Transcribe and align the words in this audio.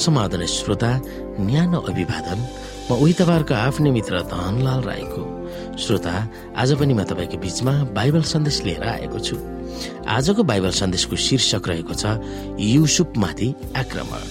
समाधान 0.00 0.46
श्रोता 0.46 0.90
न्यानो 1.40 1.78
अभिवादन 1.90 2.38
म 2.90 2.94
उही 2.96 3.12
तपाईँहरूको 3.12 3.54
आफ्नै 3.54 3.90
मित्र 3.90 4.20
धनलाल 4.26 4.80
राईको। 4.82 5.22
श्रोता 5.78 6.14
आज 6.56 6.72
पनि 6.80 6.94
म 6.94 7.04
तपाईँको 7.04 7.36
बिचमा 7.38 7.72
बाइबल 7.94 8.22
सन्देश 8.26 8.62
लिएर 8.64 8.82
आएको 8.82 9.18
छु। 9.18 9.36
आजको 10.08 10.42
बाइबल 10.42 10.70
सन्देशको 10.74 11.16
शीर्षक 11.16 11.68
रहेको 11.68 11.94
छ 11.94 12.04
युसुफमाथि 12.58 13.48
आक्रमण। 13.76 14.22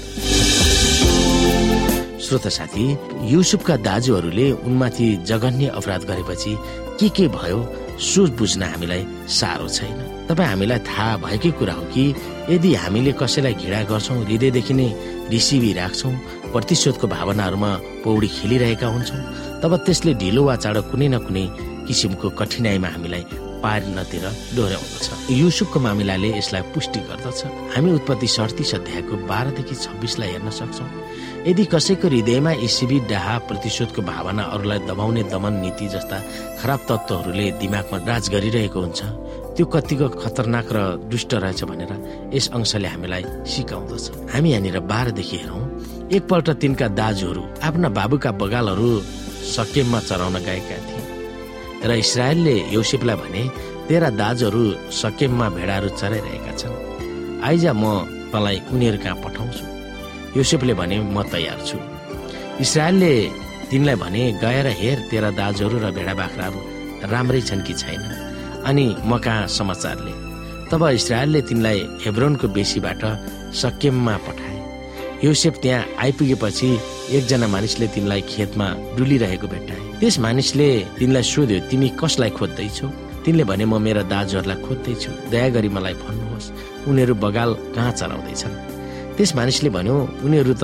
श्रोता 2.19 2.49
साथी 2.49 2.85
युसुफका 3.31 3.75
दाजुहरूले 3.79 4.51
उनमाथि 4.51 5.07
जघन्य 5.23 5.67
अपराध 5.79 6.03
गरेपछि 6.03 6.53
के 6.99 7.09
के 7.09 7.27
भयो 7.31 7.59
सोच 7.99 8.29
बुझ्न 8.39 8.63
हामीलाई 8.63 9.03
साह्रो 9.27 9.67
छैन। 9.67 9.97
तपाईँ 10.27 10.49
हामीलाई 10.49 10.79
थाहा 10.87 11.17
भएकै 11.23 11.51
कुरा 11.59 11.73
हो 11.73 11.83
कि 11.93 12.03
यदि 12.49 12.73
हामीले 12.83 13.11
कसैलाई 13.19 13.53
घृणा 13.59 13.81
गर्छौँ 13.91 14.23
हृदयदेखि 14.23 14.73
नै 14.79 14.87
रिसिभी 15.33 15.71
राख्छौँ 15.79 16.13
प्रतिशोधको 16.53 17.07
भावनाहरूमा 17.15 17.71
पौडी 18.03 18.27
खेलिरहेका 18.37 18.87
हुन्छौँ 18.87 19.21
तब 19.61 19.71
त्यसले 19.85 20.13
ढिलो 20.21 20.41
वा 20.47 20.55
चाँडो 20.63 20.81
कुनै 20.91 21.07
न 21.13 21.17
कुनै 21.27 21.45
किसिमको 21.87 22.27
कठिनाइमा 22.39 22.89
हामीलाई 22.95 23.48
पार्नतिर 23.61 24.25
डोर्याउँदछ। 24.55 25.31
युसुफको 25.31 25.79
मामिलाले 25.79 26.29
यसलाई 26.37 26.61
पुष्टि 26.73 26.99
गर्दछ। 27.09 27.39
हामी 27.75 27.89
उत्पत्ति 27.91 28.27
सडतिस 28.27 28.73
अध्यायको 28.75 29.15
बाह्रदेखि 29.29 29.75
छब्बिसलाई 29.75 30.29
हेर्न 30.29 30.49
सक्छौँ। 30.49 30.89
यदि 31.47 31.65
कसैको 31.65 32.07
हृदयमा 32.07 32.51
एसिबी 32.67 32.97
डाहा 33.09 33.37
प्रतिशोधको 33.47 34.01
भावना 34.01 34.43
अरूलाई 34.53 34.79
दबाउने 34.87 35.23
दमन 35.31 35.53
नीति 35.63 35.87
जस्ता 35.87 36.17
खराब 36.59 36.79
तत्त्वहरूले 36.89 37.45
दिमागमा 37.59 37.97
राज 38.07 38.29
गरिरहेको 38.29 38.79
हुन्छ 38.79 38.99
त्यो 39.55 39.65
कतिको 39.65 40.07
खतरनाक 40.19 40.67
र 40.71 40.79
दुष्ट 41.11 41.33
रहेछ 41.33 41.63
भनेर 41.63 41.91
यस 42.35 42.49
अंशले 42.55 42.87
हामीलाई 42.87 43.23
सिकाउँदछ। 43.47 44.05
हामी 44.31 44.49
यहाँनिर 44.51 44.79
बाह्रदेखि 44.91 45.37
हेरौँ। 45.37 45.63
एकपल्ट 46.15 46.49
तिनका 46.61 46.87
दाजुहरू 46.99 47.43
आफ्ना 47.63 47.89
बाबुका 47.89 48.31
बगालहरू 48.41 48.89
सकेममा 49.55 49.99
चराउन 49.99 50.35
गएका 50.47 50.77
थिए। 50.87 50.98
र 51.83 51.91
इसरायलले 51.95 52.55
योसेफलाई 52.75 53.15
भने 53.15 53.43
तेरा 53.87 54.09
दाजुहरू 54.21 54.63
सकेममा 54.91 55.47
भेडाहरू 55.49 55.89
चराइरहेका 55.99 56.53
छन्। 56.59 56.75
आइज 57.43 57.65
म 57.73 57.83
तँलाई 58.31 58.57
उनीहरू 58.73 58.97
कहाँ 59.03 59.15
पठाउँछु। 59.23 59.63
योसेफले 60.37 60.73
भने 60.73 60.95
म 60.99 61.23
तयार 61.23 61.59
छु। 61.65 61.77
इसरायलले 62.61 63.13
तिनलाई 63.71 63.95
भने 63.95 64.21
गएर 64.43 64.67
हेर 64.79 64.97
तेरा 65.09 65.29
दाजुहरू 65.31 65.77
र 65.79 65.91
भेडा 65.95 66.13
बाख्राहरू 66.13 66.59
राम्रै 67.11 67.41
छन् 67.41 67.65
कि 67.65 67.73
छैन? 67.73 68.01
अनि 68.65 68.85
म 69.05 69.17
कहाँ 69.17 69.47
समाचारले? 69.47 70.13
तब 70.69 70.81
इसरायलले 70.99 71.41
तिनलाई 71.41 71.79
हेब्रोनको 72.05 72.47
बेसीबाट 72.47 73.01
सकेममा 73.55 74.15
पठाए। 74.27 74.57
योसेफ 75.23 75.53
त्यहाँ 75.61 75.85
आइपुगेपछि 75.97 76.69
एकजना 77.17 77.47
मानिसले 77.47 77.87
तिनलाई 77.95 78.21
खेतमा 78.31 78.67
डुलिरहेको 78.97 79.47
भेट्टाए। 79.53 79.81
त्यस 79.99 80.15
मानिसले 80.25 80.67
तिनलाई 80.99 81.23
सोध्यो 81.33 81.59
तिमी 81.69 81.87
कसलाई 82.01 82.29
खोज्दैछौ? 82.37 82.87
तिनले 83.25 83.43
भने 83.49 83.65
म 83.65 83.73
मेरा 83.85 84.03
दाजुहरूलाई 84.13 84.57
खोज्दैछु। 84.65 85.11
दया 85.31 85.47
गरी 85.55 85.69
मलाई 85.75 85.95
भन्नुहोस् 86.03 86.47
उनीहरू 86.87 87.13
बगाल 87.23 87.49
कहाँ 87.75 87.91
चलाउँदैछन्? 87.99 88.55
त्यस 89.15 89.31
मानिसले 89.35 89.69
भन्यो 89.75 89.95
उनीहरू 90.25 90.53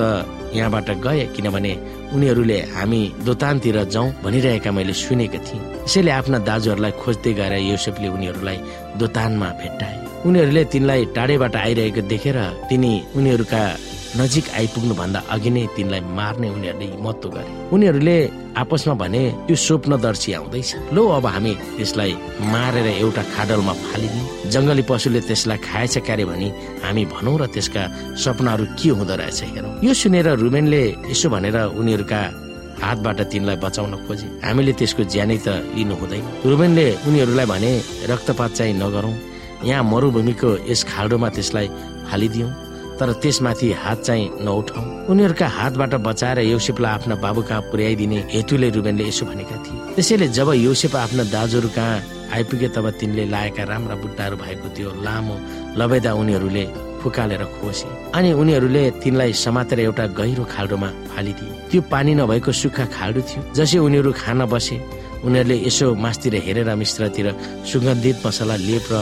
यहाँबाट 0.56 0.88
गए 1.04 1.24
किनभने 1.36 1.72
उनीहरूले 2.16 2.58
हामी 2.76 3.00
दोतानतिर 3.26 3.78
जाउँ 3.92 4.08
भनिरहेका 4.24 4.70
मैले 4.72 4.94
सुनेको 4.96 5.38
थिएँ। 5.46 5.62
यसैले 5.84 6.10
आफ्ना 6.18 6.38
दाजुहरूलाई 6.48 6.92
खोज्दै 7.02 7.32
गएर 7.38 7.54
योसेफले 7.70 8.08
उनीहरूलाई 8.16 8.58
दोतानमा 8.96 9.48
भेट्टाए। 9.60 9.94
उनीहरूले 10.26 10.62
तिनलाई 10.72 11.04
टाढेबाट 11.16 11.54
आइरहेको 11.56 12.02
देखेर 12.08 12.38
तिनी 12.68 12.92
उनीहरूका 13.16 13.62
नजिक 14.16 14.46
आइपुग्नु 14.58 14.94
भन्दा 14.96 15.20
अघि 15.34 15.50
नै 15.50 15.62
तिनलाई 15.76 16.00
मार्ने 16.16 16.48
उनीहरूले 16.56 16.88
महत्व 17.04 17.28
गरे। 17.36 17.50
उनीहरूले 17.74 18.16
आपसमा 18.56 18.94
भने 19.02 19.22
त्यो 19.46 19.56
स्वप्नदर्शी 19.66 20.30
आउँदैछ। 20.38 20.70
लो 20.96 21.02
अब 21.16 21.26
हामी 21.34 21.52
त्यसलाई 21.76 22.12
मारेर 22.52 22.86
एउटा 23.02 23.22
खाडलमा 23.34 23.72
फालिदिउँ। 23.86 24.26
जङ्गली 24.52 24.82
पशुले 24.88 25.20
त्यसलाई 25.28 25.58
खाएछ 25.68 25.94
क्यारे 26.06 26.24
भनी 26.30 26.48
हामी 26.84 27.04
भनौँ 27.12 27.36
र 27.40 27.42
त्यसका 27.54 27.82
सपनाहरू 28.16 28.64
के 28.78 28.88
हुँदो 28.96 29.14
रहेछ 29.20 29.40
हेरौँ। 29.52 29.72
यो 29.84 29.92
सुनेर 29.92 30.28
रुमेनले 30.40 30.82
यसो 31.12 31.28
भनेर 31.34 31.56
उनीहरूका 31.76 32.20
हातबाट 32.80 33.20
तिनलाई 33.32 33.56
बचाउन 33.64 33.92
खोजे। 34.08 34.26
हामीले 34.44 34.72
त्यसको 34.80 35.02
ज्यानै 35.12 35.38
त 35.44 35.48
लिनु 35.76 35.94
हुँदैन। 36.00 36.24
रुमेनले 36.50 36.86
उनीहरूलाई 37.04 37.46
भने 37.52 37.72
रक्तपात 38.10 38.50
चाहिँ 38.56 38.74
नगरौँ। 38.80 39.14
यहाँ 39.68 39.84
मरुभूमिको 39.92 40.50
यस 40.72 40.80
खाल्डोमा 40.88 41.28
त्यसलाई 41.36 41.66
फालिदिउँ। 42.08 42.50
तर 42.98 43.12
त्यसमाथि 43.22 43.68
हात 43.82 43.98
चाहिँ 44.02 44.30
नउठाउ 44.44 44.82
उनीहरूका 45.12 45.46
हातबाट 45.58 45.94
बचाएर 46.06 46.38
योसेफलाई 46.48 46.92
आफ्ना 46.92 47.14
बाबु 47.24 47.42
कहाँ 47.48 47.62
पुर्याइदिने 47.70 48.18
हेतुले 48.32 48.68
रुबेनले 48.76 49.04
यसो 49.08 49.24
भनेका 49.26 49.56
थिए। 49.64 49.94
त्यसैले 49.94 50.26
जब 50.36 50.48
योसेफ 50.56 50.96
आफ्ना 50.96 51.24
दाजुहरू 51.34 51.68
कहाँ 51.76 52.02
आइपुगे 52.34 52.68
तब 52.74 52.86
तिनले 52.98 53.24
लाएका 53.28 53.62
राम्रा 53.70 53.94
बुट्टाहरू 54.02 54.36
भएको 54.36 54.68
त्यो 54.76 54.88
लामो 55.04 55.36
लबेदा 55.78 56.12
उनीहरूले 56.20 56.64
फुकालेर 57.00 57.44
खोसे। 57.54 57.88
अनि 58.16 58.32
उनीहरूले 58.32 58.82
तिनलाई 59.04 59.32
समातेर 59.44 59.80
एउटा 59.80 60.04
गहिरो 60.18 60.44
खाल्डोमा 60.54 60.88
फालिदिए। 61.12 61.52
त्यो 61.70 61.80
पानी 61.92 62.12
नभएको 62.16 62.52
सुक्खा 62.52 62.84
खाल्डो 62.96 63.20
थियो। 63.28 63.40
जसै 63.54 63.78
उनीहरू 63.78 64.10
खान 64.16 64.40
बसे 64.48 64.76
उनीहरूले 65.24 65.56
यसो 65.68 65.94
मासतिर 65.94 66.34
हेरेर 66.46 66.74
मिश्रतिर 66.74 67.26
सुगन्धित 67.70 68.26
मसला 68.26 68.56
लेप 68.68 68.86
र 68.92 68.94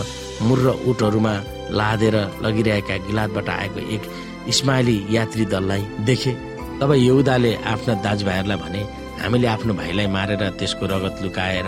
मुर्र 0.42 0.66
उटहरूमा 0.90 1.34
लादेर 1.70 2.16
लगिरहेका 2.42 2.96
गिलातबाट 3.06 3.48
आएको 3.48 3.80
एक 3.94 4.02
इस्माइली 4.48 4.96
यात्री 5.10 5.44
दललाई 5.44 5.82
देखे 6.04 6.32
तब 6.80 6.92
यहुदाले 6.92 7.54
आफ्ना 7.72 7.94
दाजुभाइहरूलाई 8.04 8.56
भने 8.56 8.82
हामीले 9.22 9.46
आफ्नो 9.48 9.74
भाइलाई 9.74 10.06
मारेर 10.06 10.48
त्यसको 10.58 10.86
रगत 10.86 11.22
लुकाएर 11.22 11.66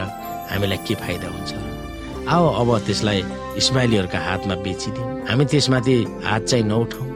हामीलाई 0.50 0.78
के 0.86 0.94
फाइदा 0.94 1.28
हुन्छ? 1.28 1.52
आओ 2.28 2.46
अब 2.60 2.78
त्यसलाई 2.86 3.24
इस्माइलीहरूका 3.56 4.18
हातमा 4.18 4.54
बेचिदिउँ। 4.54 5.06
हामी 5.28 5.44
त्यसमाथि 5.44 5.94
हात 6.24 6.42
चाहिँ 6.42 6.64
नउठाउँ 6.64 7.06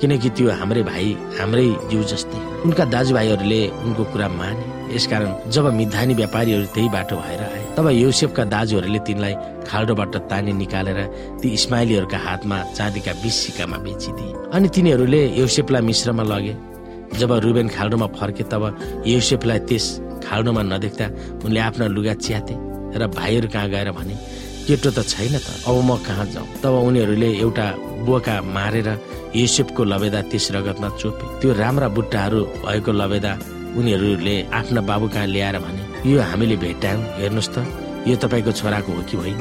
किनकि 0.00 0.28
त्यो 0.30 0.50
हाम्रै 0.50 0.82
भाइ 0.82 1.06
हाम्रै 1.38 1.66
जिउ 1.90 2.02
जस्तै। 2.02 2.38
उनका 2.64 2.84
दाजुभाइहरूले 2.84 3.60
उनको 3.68 4.04
कुरा 4.12 4.28
माने। 4.28 4.94
यसकारण 4.94 5.50
जब 5.50 5.72
मिधानी 5.74 6.14
व्यापारीहरू 6.14 6.66
त्यही 6.74 6.88
बाटो 6.88 7.16
भएर 7.16 7.42
तब 7.78 7.88
युसेफका 7.94 8.44
दाजुहरूले 8.50 8.98
तिनलाई 9.06 9.34
खाल्डोबाट 9.70 10.14
तानी 10.26 10.52
निकालेर 10.52 10.98
ती 11.38 11.48
इस्माइलीहरूका 11.54 12.18
हातमा 12.18 12.56
चाँदीका 12.74 13.12
बिस 13.22 13.34
सिक्कामा 13.42 13.76
बेचिदिए। 13.86 14.50
अनि 14.50 14.68
तिनीहरूले 14.74 15.20
युसेफलाई 15.38 15.82
मिश्रमा 15.86 16.22
लगे। 16.26 16.54
जब 17.18 17.30
रुबेन 17.44 17.68
खाल्डोमा 17.70 18.06
फर्के 18.18 18.44
तब 18.50 18.62
युसेफलाई 19.06 19.58
त्यस 19.70 19.86
खाल्डोमा 20.26 20.62
नदेख्दा 20.74 21.06
उनले 21.46 21.60
आफ्ना 21.68 21.86
लुगा 21.94 22.14
च्याते 22.18 22.54
र 22.98 23.06
भाइहरू 23.14 23.48
कहाँ 23.54 23.68
गएर 23.70 23.90
भने 23.94 24.14
केटो 24.66 24.90
त 24.90 25.06
छैन 25.06 25.38
त 25.38 25.46
अब 25.62 25.76
म 25.78 26.02
कहाँ 26.02 26.26
जाउँ? 26.34 26.46
तब 26.58 26.74
उनीहरूले 26.82 27.30
एउटा 27.46 27.66
बोका 28.06 28.34
मारेर 28.42 28.88
युसेफको 29.38 29.82
लबेदा 29.86 30.20
त्यस 30.30 30.50
रगतमा 30.50 30.88
चोपे। 30.98 31.24
त्यो 31.40 31.54
राम्रा 31.62 31.88
बुट्टाहरू 31.94 32.40
भएको 32.66 32.92
लबेदा 33.00 33.32
उनीहरूले 33.78 34.36
आफ्ना 34.58 34.80
बाबु 34.82 35.06
कहाँ 35.14 35.26
ल्याएर 35.30 35.58
भने 35.62 35.82
यो 36.06 36.20
हामीले 36.22 36.56
भेट्टायौँ 36.62 37.02
हेर्नुहोस् 37.18 37.50
त 37.54 37.56
यो 38.06 38.14
तपाईँको 38.22 38.52
छोराको 38.54 38.90
हो 38.92 39.02
कि 39.10 39.16
होइन? 39.18 39.40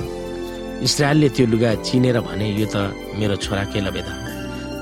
इसरायलले 0.81 1.29
त्यो 1.35 1.45
लुगा 1.53 1.71
चिनेर 1.85 2.17
भने 2.25 2.47
यो 2.57 2.65
त 2.73 2.75
मेरो 3.19 3.35
छोराकै 3.45 3.79
लबेदा 3.85 4.13
हो 4.13 4.25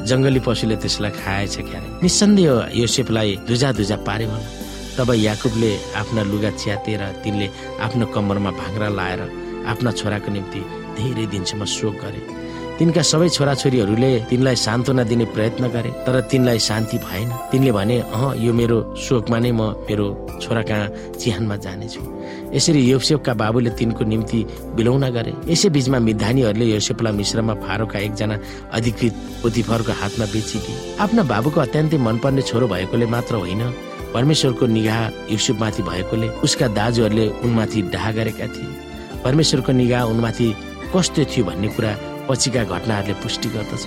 जङ्गली 0.08 0.40
पशुले 0.46 0.76
त्यसलाई 0.80 1.12
खाएछ 1.20 1.56
क्यारे? 1.68 1.88
निसन्देह 2.04 2.80
योसेफलाई 2.80 3.30
धुजा 3.48 3.70
धुजा 3.80 3.98
पार्यो 4.08 4.30
होला। 4.32 4.48
तब 4.96 5.10
याकुबले 5.28 5.72
आफ्ना 6.00 6.22
लुगा 6.32 6.52
च्यातेर 6.62 7.02
तिनले 7.24 7.48
आफ्नो 7.86 8.06
कम्मरमा 8.16 8.52
भाङ्रा 8.62 8.88
लाएर 8.98 9.22
आफ्ना 9.68 9.92
छोराको 10.00 10.30
निम्ति 10.32 10.62
धेरै 10.96 11.26
दिनसम्म 11.34 11.66
शोक 11.76 11.96
गरे। 12.04 12.22
तिनका 12.76 13.02
सबै 13.08 13.28
छोराछोरीहरूले 13.32 14.10
तिनलाई 14.30 14.56
सान्त्वना 14.60 15.04
दिने 15.08 15.26
प्रयत्न 15.32 15.68
गरे 15.72 15.90
तर 16.06 16.16
तिनलाई 16.28 16.60
शान्ति 16.60 16.98
भएन। 17.00 17.30
तिनले 17.52 17.72
भने 17.72 17.98
अह 18.12 18.24
यो 18.36 18.52
मेरो 18.52 18.78
शोकमा 19.00 19.38
नै 19.40 19.52
म 19.52 19.62
मेरो 19.88 20.08
छोरा 20.44 20.62
कहाँ 20.68 20.88
चिहानमा 21.16 21.56
जानेछु। 21.56 22.02
यसरी 22.52 22.80
योसेफका 22.92 23.34
बाबुले 23.34 23.70
तिनको 23.80 24.04
निम्ति 24.04 24.40
बिलौना 24.76 25.10
गरे। 25.16 25.34
यसै 25.48 25.70
बिचमा 25.72 26.00
मिधानीहरूले 26.04 26.66
योसेफलाई 26.76 27.14
मिश्रमा 27.16 27.54
फारोका 27.64 28.00
एकजना 28.00 28.36
अधिकृत 28.76 29.14
पोतिफरको 29.42 29.92
हातमा 29.96 30.26
बेचिदिए। 30.36 30.76
आफ्ना 31.00 31.24
बाबुको 31.32 31.60
अत्यन्तै 31.62 31.98
मनपर्ने 31.98 32.42
छोरो 32.44 32.68
भएकोले 32.68 33.06
मात्र 33.08 33.36
होइन 33.40 33.64
परमेश्वरको 34.14 34.66
निगाह 34.68 35.00
युसुफमाथि 35.32 35.82
भएकोले 35.90 36.28
उसका 36.44 36.68
दाजुहरूले 36.76 37.26
उनमाथि 37.40 37.82
डाहा 37.94 38.12
गरेका 38.20 38.48
थिए। 38.52 38.76
परमेश्वरको 39.24 39.72
निगाह 39.72 40.04
उनमाथि 40.12 40.48
कस्तो 40.92 41.24
थियो 41.32 41.46
भन्ने 41.48 41.68
कुरा 41.76 41.94
पछिका 42.28 42.64
घटनाहरूले 42.64 43.14
पुष्टि 43.24 43.50
गर्दछ 43.56 43.86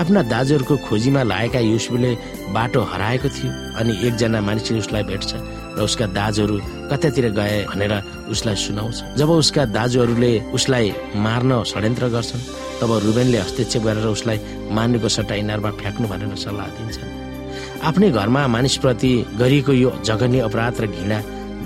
आफ्ना 0.00 0.22
दाजुहरूको 0.26 0.76
खोजीमा 0.86 1.22
लागेका 1.22 1.60
युसुफले 1.60 2.10
बाटो 2.54 2.80
हराएको 2.92 3.28
थियो 3.36 3.50
अनि 3.78 3.92
एकजना 4.06 4.40
मानिसले 4.40 4.78
उसलाई 4.78 5.02
भेट्छ 5.10 5.30
र 5.78 5.80
उसका 5.86 6.06
दाजुहरू 6.18 6.56
कतातिर 6.90 7.26
गए 7.38 7.56
भनेर 7.70 7.92
उसलाई 8.30 8.56
सुनाउँछ। 8.64 8.96
जब 9.18 9.30
उसका 9.30 9.64
दाजुहरूले 9.76 10.32
उसलाई 10.54 10.86
मार्न 11.26 11.62
षड्यन्त्र 11.70 12.08
गर्छन् 12.14 12.46
तब 12.80 12.90
रुबेनले 13.06 13.38
हस्तक्षेप 13.38 13.82
गरेर 13.82 14.06
उसलाई 14.06 14.38
मार्नेको 14.74 15.08
सट्टा 15.16 15.34
इनारमा 15.42 15.70
फ्याँक्नु 15.78 16.06
भनेर 16.10 16.36
सल्लाह 16.44 16.66
दिन्छ 16.74 16.98
आफ्नै 17.86 18.10
घरमा 18.10 18.46
मानिसप्रति 18.54 19.12
गरिएको 19.38 19.72
यो 19.72 19.90
जघन्य 20.06 20.38
अपराध 20.48 20.80
र 20.82 20.86
घृणा 20.90 21.18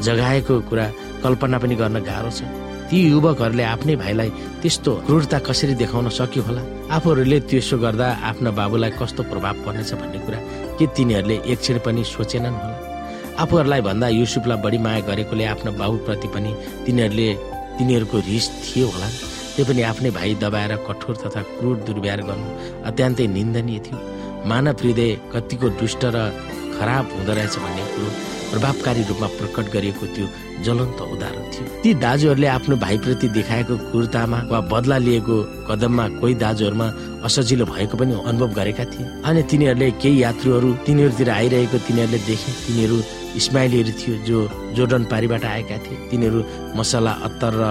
जगाएको 0.06 0.54
कुरा 0.68 0.86
कल्पना 1.24 1.58
पनि 1.58 1.74
गर्न 1.80 1.96
गाह्रो 2.08 2.30
छ। 2.30 2.67
ती 2.88 2.98
युवकहरूले 3.12 3.64
आफ्नै 3.74 3.94
भाइलाई 4.02 4.30
त्यस्तो 4.62 4.92
क्रूरता 5.06 5.38
कसरी 5.48 5.74
देखाउन 5.82 6.08
सक्यो 6.18 6.42
होला? 6.48 6.62
आफूहरूले 6.96 7.38
त्यसो 7.48 7.76
गर्दा 7.84 8.06
आफ्ना 8.30 8.50
बाबुलाई 8.58 8.90
कस्तो 9.00 9.22
प्रभाव 9.30 9.56
पर्नेछ 9.64 9.92
भन्ने 10.00 10.18
कुरा 10.24 10.38
के 10.78 10.84
तिनीहरूले 10.96 11.36
एक 11.52 11.58
क्षण 11.60 11.78
पनि 11.84 12.02
सोचेनन् 12.16 12.60
होला? 12.62 12.76
आफूहरूलाई 13.42 13.80
भन्दा 13.88 14.06
युसुफलाई 14.20 14.58
बढी 14.64 14.78
माया 14.84 15.00
गरेकोले 15.08 15.44
आफ्नो 15.52 15.70
बाबुप्रति 15.80 16.28
पनि 16.34 16.50
तिनीहरूले 16.86 17.28
तिनीहरूको 17.76 18.16
रिस 18.30 18.46
थियो 18.64 18.86
होला। 18.88 19.08
त्यो 19.54 19.64
पनि 19.68 19.82
आफ्नै 19.90 20.10
भाइ 20.16 20.34
दबाएर 20.42 20.72
कठोर 20.88 21.14
तथा 21.22 21.42
क्रूर 21.58 21.76
दुर्व्यवहार 21.86 22.20
गर्नु 22.28 22.48
अत्यन्तै 22.88 23.26
निन्दनीय 23.36 23.78
थियो। 23.86 23.98
मानव 24.48 24.76
हृदय 24.80 25.10
कतिको 25.32 25.68
दुष्ट 25.80 26.02
र 26.14 26.16
खराब 26.78 27.04
हुँदो 27.14 27.32
रहेछ 27.36 27.54
भन्ने 27.62 27.84
कुरो 27.92 28.10
प्रभावकारी 28.50 29.02
रूपमा 29.08 29.26
प्रकट 29.38 29.66
गरिएको 29.72 30.06
त्यो 30.14 30.26
ज्वलन्त 30.64 31.00
उदाहरण 31.14 31.44
थियो। 31.52 31.66
ती 31.82 31.94
दाजुहरूले 32.04 32.46
आफ्नो 32.46 32.76
भाइप्रति 32.76 33.28
देखाएको 33.28 33.74
क्रूरतामा 33.90 34.38
वा 34.50 34.60
बदला 34.72 34.98
लिएको 34.98 35.36
कदममा 35.68 36.04
कोही 36.20 36.34
दाजुहरूमा 36.44 36.86
असजिलो 37.26 37.64
भएको 37.64 37.96
पनि 37.98 38.14
अनुभव 38.26 38.50
गरेका 38.58 38.84
थिए। 38.92 39.06
अनि 39.24 39.42
तिनीहरूले 39.50 39.90
केही 40.02 40.22
यात्रुहरू 40.22 40.68
तिनीहरूतिर 40.86 41.30
आइरहेको 41.30 41.78
तिनीहरूले 41.86 42.18
देखे। 42.28 42.52
तिनीहरू 42.66 42.96
इस्माइलीहरू 43.36 43.92
थियो 44.00 44.14
जो 44.26 44.38
जोर्डन 44.76 45.04
पारीबाट 45.12 45.44
आएका 45.44 45.76
थिए। 45.84 45.98
तिनीहरू 46.10 46.38
मसला 46.78 47.12
अत्तर 47.26 47.52
र 47.60 47.62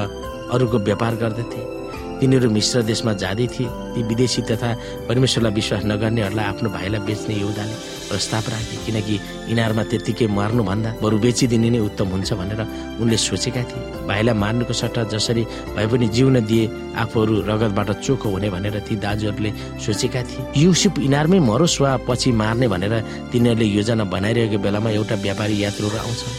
अरूको 0.54 0.78
व्यापार 0.80 1.16
गर्दथे 1.22 1.77
तिनीहरू 2.20 2.50
मिश्र 2.50 2.82
देशमा 2.82 3.14
जाँदै 3.14 3.48
थिए। 3.54 3.68
ती 3.94 4.02
विदेशी 4.10 4.42
तथा 4.50 4.70
परमेश्वरलाई 5.08 5.54
विश्वास 5.54 5.84
नगर्नेहरूलाई 5.86 6.46
आफ्नो 6.46 6.70
भाइलाई 6.70 7.02
बेच्ने 7.08 7.36
योदाले 7.36 7.76
प्रस्ताव 8.10 8.44
राखे। 8.52 8.76
किनकि 8.86 9.16
यिनीहरूमा 9.50 9.84
त्यत्तिकै 9.90 10.28
मार्नुभन्दा 10.28 10.90
बरु 11.02 11.18
बेचिदिने 11.22 11.70
नै 11.70 11.80
उत्तम 11.88 12.08
हुन्छ 12.14 12.30
भनेर 12.34 12.62
उनले 13.02 13.18
सोचेका 13.18 13.62
थिए। 13.70 13.84
भाइलाई 14.10 14.36
मार्नुको 14.44 14.74
सट्टा 14.74 15.04
जसरी 15.14 15.44
भए 15.76 15.88
पनि 15.88 16.08
जिउन 16.16 16.36
दिए 16.50 16.64
आफूहरू 16.98 17.34
रगतबाट 17.50 17.90
चोखो 18.02 18.28
हुने 18.30 18.50
भनेर 18.50 18.76
ती 18.88 18.96
दाजुहरूले 18.98 19.52
सोचेका 19.86 20.22
थिए। 20.28 20.42
युसुफ 20.58 21.00
यिनीहरूमै 21.00 21.40
मरोस् 21.40 21.82
वा 21.82 21.92
पछि 22.08 22.32
मार्ने 22.34 22.68
भनेर 22.68 22.94
तिनीहरूले 23.32 23.66
योजना 23.78 24.04
बनाइरहेको 24.04 24.58
बेलामा 24.58 24.90
एउटा 24.90 25.16
व्यापारी 25.26 25.56
यात्रुहरू 25.64 25.98
आउँछन्। 25.98 26.36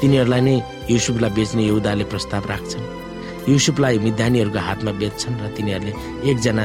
तिनीहरूलाई 0.00 0.40
नै 0.40 0.54
युसुफलाई 0.90 1.30
बेच्ने 1.30 1.62
यौदाले 1.66 2.04
प्रस्ताव 2.04 2.44
राख्छन्। 2.52 3.01
युसुफलाई 3.48 3.98
मिधानीहरूको 3.98 4.58
हातमा 4.58 4.92
बेच्छन् 5.00 5.40
र 5.42 5.44
तिनीहरूले 5.56 5.92
एकजना 6.30 6.64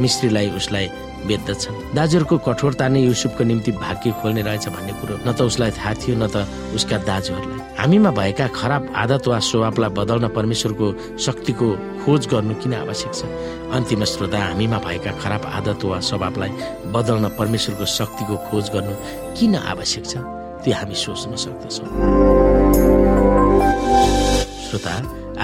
मिस्त्रीलाई 0.00 0.48
उसलाई 0.58 0.86
बेच्दछन् 1.26 1.76
दाजुहरूको 1.96 2.36
कठोरता 2.46 2.86
नै 2.88 3.00
युसुफको 3.10 3.42
निम्ति 3.44 3.72
भाग्य 3.82 4.10
खोल्ने 4.22 4.42
रहेछ 4.46 4.68
भन्ने 4.68 4.92
कुरो। 5.00 5.14
न 5.26 5.32
त 5.32 5.42
उसलाई 5.42 5.70
थाहा 5.74 5.92
थियो 5.98 6.14
न 6.22 6.26
त 6.30 6.46
उसका 6.76 6.96
दाजुहरूलाई। 7.02 7.60
हामीमा 7.80 8.10
भएका 8.10 8.46
खराब 8.54 8.82
आदत 8.94 9.26
वा 9.28 9.38
स्वभावलाई 9.42 9.90
बदल्न 9.98 10.28
परमेश्वरको 10.36 10.86
शक्तिको 11.18 11.68
खोज 12.04 12.22
गर्नु 12.30 12.54
किन 12.62 12.74
आवश्यक 12.86 13.12
छ? 13.18 13.20
अन्तिम 13.74 14.04
श्रोता 14.04 14.38
हामीमा 14.38 14.78
भएका 14.86 15.12
खराब 15.18 15.42
आदत 15.58 15.82
वा 15.82 15.98
स्वभावलाई 15.98 16.50
बदल्न 16.94 17.26
परमेश्वरको 17.38 17.84
शक्तिको 17.98 18.36
खोज 18.46 18.64
गर्नु 18.74 18.94
किन 19.34 19.54
आवश्यक 19.66 20.04
छ? 20.06 20.14
त्यो 20.62 20.74
हामी 20.78 20.94
सोच्न 20.94 21.34
सक्दछौँ। 21.34 22.45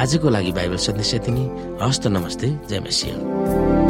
आजको 0.03 0.29
लागि 0.35 0.53
बाइबल 0.53 0.77
सन्देश 0.83 1.15
यति 1.15 1.31
नै 1.31 1.45
हस्त 1.83 2.07
नमस्ते 2.11 2.49
जय 2.69 2.81
मसिंह। 2.83 3.82